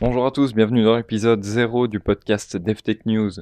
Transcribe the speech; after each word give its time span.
Bonjour 0.00 0.24
à 0.26 0.30
tous, 0.30 0.54
bienvenue 0.54 0.84
dans 0.84 0.96
l'épisode 0.96 1.42
0 1.42 1.88
du 1.88 1.98
podcast 1.98 2.56
DevTech 2.56 3.04
News. 3.04 3.32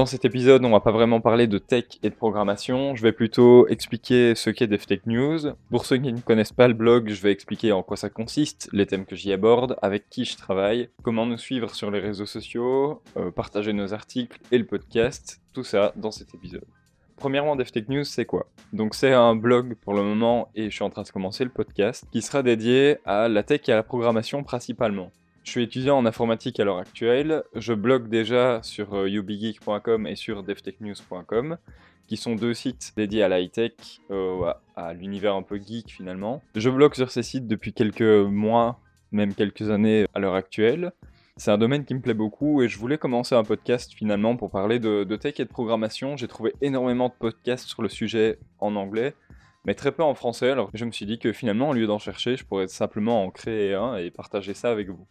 Dans 0.00 0.06
cet 0.06 0.24
épisode, 0.24 0.64
on 0.64 0.70
va 0.70 0.80
pas 0.80 0.92
vraiment 0.92 1.20
parler 1.20 1.46
de 1.46 1.58
tech 1.58 1.84
et 2.02 2.08
de 2.08 2.14
programmation, 2.14 2.96
je 2.96 3.02
vais 3.02 3.12
plutôt 3.12 3.68
expliquer 3.68 4.34
ce 4.34 4.48
qu'est 4.48 4.66
DevTech 4.66 5.04
News. 5.04 5.52
Pour 5.68 5.84
ceux 5.84 5.98
qui 5.98 6.10
ne 6.10 6.20
connaissent 6.20 6.54
pas 6.54 6.68
le 6.68 6.72
blog, 6.72 7.10
je 7.10 7.20
vais 7.20 7.30
expliquer 7.32 7.72
en 7.72 7.82
quoi 7.82 7.98
ça 7.98 8.08
consiste, 8.08 8.70
les 8.72 8.86
thèmes 8.86 9.04
que 9.04 9.14
j'y 9.14 9.30
aborde, 9.30 9.76
avec 9.82 10.08
qui 10.08 10.24
je 10.24 10.38
travaille, 10.38 10.88
comment 11.02 11.26
nous 11.26 11.36
suivre 11.36 11.74
sur 11.74 11.90
les 11.90 12.00
réseaux 12.00 12.24
sociaux, 12.24 13.02
euh, 13.18 13.30
partager 13.30 13.74
nos 13.74 13.92
articles 13.92 14.40
et 14.50 14.56
le 14.56 14.64
podcast, 14.64 15.42
tout 15.52 15.64
ça 15.64 15.92
dans 15.96 16.12
cet 16.12 16.34
épisode. 16.34 16.64
Premièrement, 17.16 17.54
DevTech 17.54 17.90
News, 17.90 18.04
c'est 18.04 18.24
quoi? 18.24 18.46
Donc 18.72 18.94
c'est 18.94 19.12
un 19.12 19.36
blog 19.36 19.74
pour 19.82 19.92
le 19.92 20.02
moment 20.02 20.48
et 20.54 20.70
je 20.70 20.74
suis 20.74 20.82
en 20.82 20.88
train 20.88 21.02
de 21.02 21.10
commencer 21.10 21.44
le 21.44 21.50
podcast 21.50 22.06
qui 22.10 22.22
sera 22.22 22.42
dédié 22.42 22.96
à 23.04 23.28
la 23.28 23.42
tech 23.42 23.68
et 23.68 23.72
à 23.72 23.76
la 23.76 23.82
programmation 23.82 24.44
principalement. 24.44 25.10
Je 25.50 25.54
suis 25.54 25.64
étudiant 25.64 25.98
en 25.98 26.06
informatique 26.06 26.60
à 26.60 26.64
l'heure 26.64 26.78
actuelle. 26.78 27.42
Je 27.56 27.72
blogue 27.72 28.08
déjà 28.08 28.60
sur 28.62 28.94
euh, 28.94 29.08
ubigeek.com 29.08 30.06
et 30.06 30.14
sur 30.14 30.44
devtechnews.com, 30.44 31.58
qui 32.06 32.16
sont 32.16 32.36
deux 32.36 32.54
sites 32.54 32.92
dédiés 32.96 33.24
à 33.24 33.28
la 33.28 33.40
high-tech, 33.40 33.72
euh, 34.12 34.52
à, 34.76 34.94
l'univers 34.94 35.34
un 35.34 35.42
peu 35.42 35.58
geek 35.58 35.90
finalement. 35.90 36.40
Je 36.54 36.70
blogue 36.70 36.94
sur 36.94 37.10
ces 37.10 37.24
sites 37.24 37.48
depuis 37.48 37.72
quelques 37.72 38.00
mois, 38.00 38.78
même 39.10 39.34
quelques 39.34 39.70
années 39.70 40.06
à 40.14 40.20
l'heure 40.20 40.36
actuelle. 40.36 40.92
C'est 41.36 41.50
un 41.50 41.58
domaine 41.58 41.84
qui 41.84 41.94
me 41.94 42.00
plaît 42.00 42.14
beaucoup 42.14 42.62
et 42.62 42.68
je 42.68 42.78
voulais 42.78 42.96
commencer 42.96 43.34
un 43.34 43.42
podcast 43.42 43.92
finalement 43.92 44.36
pour 44.36 44.52
parler 44.52 44.78
de, 44.78 45.02
de 45.02 45.16
tech 45.16 45.40
et 45.40 45.44
de 45.44 45.50
programmation. 45.50 46.16
J'ai 46.16 46.28
trouvé 46.28 46.54
énormément 46.60 47.08
de 47.08 47.14
podcasts 47.18 47.66
sur 47.66 47.82
le 47.82 47.88
sujet 47.88 48.38
en 48.60 48.76
anglais, 48.76 49.16
mais 49.64 49.74
très 49.74 49.90
peu 49.90 50.04
en 50.04 50.14
français. 50.14 50.50
Alors 50.50 50.70
je 50.74 50.84
me 50.84 50.92
suis 50.92 51.06
dit 51.06 51.18
que 51.18 51.32
finalement, 51.32 51.70
au 51.70 51.72
lieu 51.72 51.88
d'en 51.88 51.98
chercher, 51.98 52.36
je 52.36 52.44
pourrais 52.44 52.68
simplement 52.68 53.24
en 53.24 53.32
créer 53.32 53.74
un 53.74 53.96
et 53.96 54.12
partager 54.12 54.54
ça 54.54 54.70
avec 54.70 54.88
vous. 54.90 55.08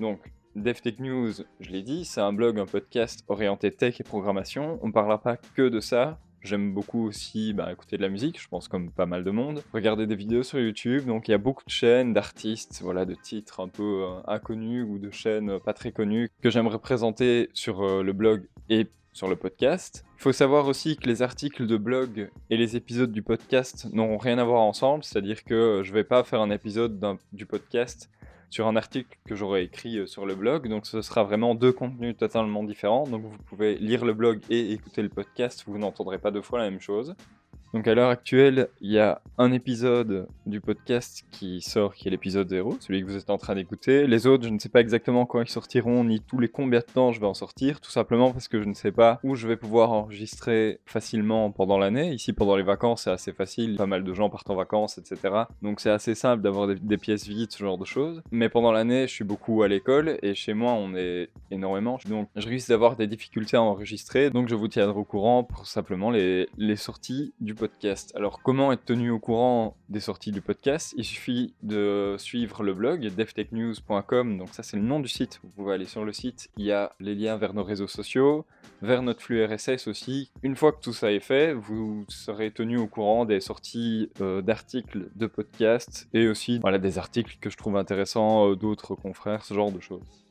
Donc, 0.00 0.20
DevTech 0.56 1.00
News, 1.00 1.32
je 1.60 1.70
l'ai 1.70 1.82
dit, 1.82 2.04
c'est 2.04 2.20
un 2.20 2.32
blog, 2.32 2.58
un 2.58 2.66
podcast 2.66 3.24
orienté 3.28 3.70
tech 3.70 4.00
et 4.00 4.04
programmation. 4.04 4.78
On 4.82 4.88
ne 4.88 4.92
parlera 4.92 5.20
pas 5.20 5.36
que 5.36 5.68
de 5.68 5.80
ça. 5.80 6.18
J'aime 6.42 6.72
beaucoup 6.72 7.04
aussi 7.04 7.52
bah, 7.52 7.72
écouter 7.72 7.96
de 7.96 8.02
la 8.02 8.08
musique, 8.08 8.40
je 8.40 8.46
pense 8.46 8.68
comme 8.68 8.92
pas 8.92 9.06
mal 9.06 9.24
de 9.24 9.30
monde. 9.30 9.62
Regarder 9.72 10.06
des 10.06 10.14
vidéos 10.14 10.44
sur 10.44 10.60
YouTube, 10.60 11.04
donc 11.04 11.26
il 11.26 11.32
y 11.32 11.34
a 11.34 11.38
beaucoup 11.38 11.64
de 11.64 11.70
chaînes 11.70 12.12
d'artistes, 12.12 12.80
voilà, 12.82 13.04
de 13.04 13.14
titres 13.14 13.60
un 13.60 13.68
peu 13.68 14.04
euh, 14.04 14.20
inconnus 14.28 14.86
ou 14.88 14.98
de 14.98 15.10
chaînes 15.10 15.58
pas 15.58 15.72
très 15.72 15.90
connues 15.90 16.30
que 16.42 16.48
j'aimerais 16.48 16.78
présenter 16.78 17.50
sur 17.52 17.82
euh, 17.82 18.02
le 18.04 18.12
blog 18.12 18.46
et 18.68 18.86
sur 19.16 19.28
le 19.28 19.36
podcast. 19.36 20.04
Il 20.18 20.22
faut 20.22 20.32
savoir 20.32 20.66
aussi 20.66 20.98
que 20.98 21.08
les 21.08 21.22
articles 21.22 21.66
de 21.66 21.78
blog 21.78 22.30
et 22.50 22.58
les 22.58 22.76
épisodes 22.76 23.10
du 23.10 23.22
podcast 23.22 23.88
n'auront 23.94 24.18
rien 24.18 24.36
à 24.36 24.44
voir 24.44 24.60
ensemble, 24.60 25.04
c'est-à-dire 25.04 25.42
que 25.42 25.80
je 25.82 25.92
vais 25.94 26.04
pas 26.04 26.22
faire 26.22 26.42
un 26.42 26.50
épisode 26.50 27.02
du 27.32 27.46
podcast 27.46 28.10
sur 28.50 28.66
un 28.66 28.76
article 28.76 29.16
que 29.26 29.34
j'aurais 29.34 29.64
écrit 29.64 29.96
euh, 29.96 30.06
sur 30.06 30.26
le 30.26 30.34
blog. 30.34 30.68
Donc 30.68 30.86
ce 30.86 31.00
sera 31.00 31.24
vraiment 31.24 31.54
deux 31.54 31.72
contenus 31.72 32.14
totalement 32.14 32.62
différents. 32.62 33.04
Donc 33.04 33.22
vous 33.22 33.38
pouvez 33.46 33.76
lire 33.76 34.04
le 34.04 34.12
blog 34.12 34.40
et 34.50 34.72
écouter 34.72 35.00
le 35.00 35.08
podcast, 35.08 35.64
vous 35.66 35.78
n'entendrez 35.78 36.18
pas 36.18 36.30
deux 36.30 36.42
fois 36.42 36.58
la 36.58 36.70
même 36.70 36.80
chose. 36.80 37.14
Donc 37.76 37.88
à 37.88 37.94
l'heure 37.94 38.08
actuelle, 38.08 38.68
il 38.80 38.90
y 38.90 38.98
a 38.98 39.20
un 39.36 39.52
épisode 39.52 40.28
du 40.46 40.62
podcast 40.62 41.26
qui 41.30 41.60
sort, 41.60 41.94
qui 41.94 42.08
est 42.08 42.10
l'épisode 42.10 42.48
0, 42.48 42.78
celui 42.80 43.02
que 43.02 43.06
vous 43.06 43.16
êtes 43.16 43.28
en 43.28 43.36
train 43.36 43.54
d'écouter. 43.54 44.06
Les 44.06 44.26
autres, 44.26 44.44
je 44.44 44.48
ne 44.48 44.58
sais 44.58 44.70
pas 44.70 44.80
exactement 44.80 45.26
quand 45.26 45.42
ils 45.42 45.50
sortiront, 45.50 46.02
ni 46.02 46.22
tous 46.22 46.38
les 46.38 46.48
combien 46.48 46.80
de 46.80 46.86
temps 46.86 47.12
je 47.12 47.20
vais 47.20 47.26
en 47.26 47.34
sortir, 47.34 47.82
tout 47.82 47.90
simplement 47.90 48.32
parce 48.32 48.48
que 48.48 48.62
je 48.62 48.66
ne 48.66 48.72
sais 48.72 48.92
pas 48.92 49.20
où 49.22 49.34
je 49.34 49.46
vais 49.46 49.58
pouvoir 49.58 49.92
enregistrer 49.92 50.80
facilement 50.86 51.50
pendant 51.50 51.76
l'année. 51.76 52.14
Ici, 52.14 52.32
pendant 52.32 52.56
les 52.56 52.62
vacances, 52.62 53.02
c'est 53.02 53.10
assez 53.10 53.34
facile, 53.34 53.76
pas 53.76 53.84
mal 53.84 54.04
de 54.04 54.14
gens 54.14 54.30
partent 54.30 54.48
en 54.48 54.56
vacances, 54.56 54.96
etc. 54.96 55.42
Donc 55.60 55.80
c'est 55.80 55.90
assez 55.90 56.14
simple 56.14 56.42
d'avoir 56.42 56.68
des, 56.68 56.96
pièces 56.96 57.28
vides, 57.28 57.52
ce 57.52 57.62
genre 57.62 57.76
de 57.76 57.84
choses. 57.84 58.22
Mais 58.30 58.48
pendant 58.48 58.72
l'année, 58.72 59.02
je 59.06 59.12
suis 59.12 59.24
beaucoup 59.24 59.62
à 59.62 59.68
l'école 59.68 60.18
et 60.22 60.34
chez 60.34 60.54
moi, 60.54 60.72
on 60.72 60.94
est 60.94 61.28
énormément. 61.50 61.98
Donc 62.08 62.30
je 62.36 62.48
risque 62.48 62.70
d'avoir 62.70 62.96
des 62.96 63.06
difficultés 63.06 63.58
à 63.58 63.62
enregistrer, 63.62 64.30
donc 64.30 64.48
je 64.48 64.54
vous 64.54 64.68
tiendrai 64.68 64.98
au 64.98 65.04
courant 65.04 65.44
pour 65.44 65.66
simplement 65.66 66.10
les, 66.10 66.48
les 66.56 66.76
sorties 66.76 67.34
du 67.38 67.54
podcast. 67.54 67.65
Alors 68.14 68.42
comment 68.42 68.72
être 68.72 68.84
tenu 68.84 69.10
au 69.10 69.18
courant 69.18 69.76
des 69.88 70.00
sorties 70.00 70.32
du 70.32 70.40
podcast? 70.40 70.94
Il 70.96 71.04
suffit 71.04 71.54
de 71.62 72.16
suivre 72.18 72.62
le 72.62 72.74
blog 72.74 73.06
devtechnews.com, 73.06 74.38
donc 74.38 74.48
ça 74.50 74.62
c'est 74.62 74.76
le 74.76 74.82
nom 74.82 75.00
du 75.00 75.08
site, 75.08 75.40
vous 75.42 75.50
pouvez 75.50 75.74
aller 75.74 75.86
sur 75.86 76.04
le 76.04 76.12
site, 76.12 76.48
il 76.56 76.64
y 76.64 76.72
a 76.72 76.92
les 77.00 77.14
liens 77.14 77.36
vers 77.36 77.54
nos 77.54 77.64
réseaux 77.64 77.86
sociaux, 77.86 78.44
vers 78.82 79.02
notre 79.02 79.22
flux 79.22 79.44
RSS 79.44 79.86
aussi. 79.88 80.30
Une 80.42 80.56
fois 80.56 80.72
que 80.72 80.80
tout 80.80 80.92
ça 80.92 81.12
est 81.12 81.20
fait, 81.20 81.54
vous 81.54 82.04
serez 82.08 82.50
tenu 82.50 82.78
au 82.78 82.86
courant 82.86 83.24
des 83.24 83.40
sorties 83.40 84.10
euh, 84.20 84.42
d'articles 84.42 85.08
de 85.14 85.26
podcast 85.26 86.08
et 86.12 86.28
aussi 86.28 86.60
des 86.60 86.98
articles 86.98 87.36
que 87.40 87.50
je 87.50 87.56
trouve 87.56 87.76
intéressants 87.76 88.50
euh, 88.50 88.56
d'autres 88.56 88.94
confrères, 88.94 89.44
ce 89.44 89.54
genre 89.54 89.72
de 89.72 89.80
choses. 89.80 90.25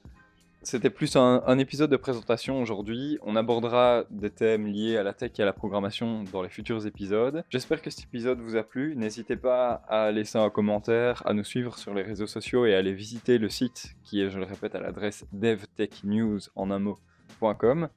C'était 0.66 0.90
plus 0.90 1.16
un, 1.16 1.60
épisode 1.60 1.92
de 1.92 1.96
présentation 1.96 2.60
aujourd'hui. 2.60 3.20
On 3.22 3.36
abordera 3.36 4.04
des 4.10 4.32
thèmes 4.32 4.66
liés 4.66 4.98
à 4.98 5.04
la 5.04 5.14
tech 5.14 5.34
et 5.38 5.44
à 5.44 5.46
la 5.46 5.54
programmation 5.54 6.24
dans 6.34 6.42
les 6.42 6.50
futurs 6.50 6.88
épisodes. 6.88 7.44
J'espère 7.52 7.84
que 7.84 7.92
cet 7.92 8.06
épisode 8.06 8.40
vous 8.40 8.56
a 8.56 8.64
plu. 8.64 8.96
N'hésitez 8.96 9.36
pas 9.36 9.84
à 9.88 10.12
laisser 10.12 10.40
un 10.40 10.50
commentaire, 10.50 11.22
à 11.28 11.34
nous 11.34 11.44
suivre 11.44 11.78
sur 11.78 11.94
les 11.94 12.02
réseaux 12.02 12.26
sociaux 12.26 12.66
et 12.66 12.74
à 12.74 12.80
aller 12.80 12.94
visiter 12.94 13.38
le 13.38 13.48
site 13.48 13.96
qui 14.04 14.22
est, 14.22 14.32
je 14.32 14.40
le 14.40 14.46
répète, 14.46 14.74
à 14.74 14.80
l'adresse 14.80 15.26
devtechnews 15.34 16.40
en. 16.56 16.72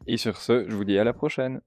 Et 0.06 0.18
sur 0.18 0.36
ce, 0.36 0.68
je 0.68 0.74
vous 0.74 0.84
dis 0.84 0.98
à 0.98 1.04
la 1.04 1.14
prochaine. 1.14 1.62